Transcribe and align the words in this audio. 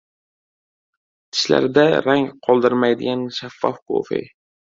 Tishlarda 1.33 1.83
rang 2.07 2.25
qoldirmaydigan 2.47 3.27
shaffof 3.41 3.79
kofe 3.93 4.25